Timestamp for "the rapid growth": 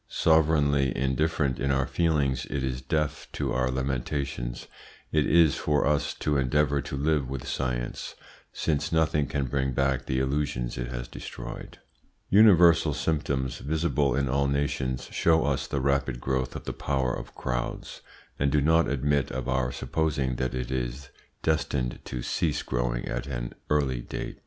15.67-16.55